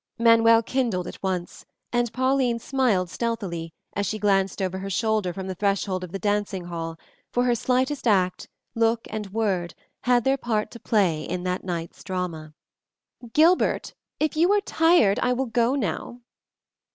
Manuel 0.17 0.63
kindled 0.63 1.05
at 1.05 1.21
once, 1.21 1.63
and 1.93 2.11
Pauline 2.11 2.57
smiled 2.57 3.07
stealthily 3.11 3.71
as 3.93 4.07
she 4.07 4.17
glanced 4.17 4.59
over 4.59 4.79
her 4.79 4.89
shoulder 4.89 5.31
from 5.31 5.45
the 5.45 5.53
threshold 5.53 6.03
of 6.03 6.11
the 6.11 6.17
dancing 6.17 6.63
hall, 6.65 6.97
for 7.31 7.43
her 7.43 7.53
slightest 7.53 8.07
act, 8.07 8.49
look, 8.73 9.01
and 9.11 9.29
word 9.31 9.75
had 10.05 10.23
their 10.23 10.37
part 10.37 10.71
to 10.71 10.79
play 10.79 11.21
in 11.21 11.43
that 11.43 11.63
night's 11.63 12.03
drama. 12.03 12.55
"Gilbert, 13.33 13.93
if 14.19 14.35
you 14.35 14.51
are 14.53 14.61
tired 14.61 15.19
I 15.19 15.33
will 15.33 15.45
go 15.45 15.75
now." 15.75 16.21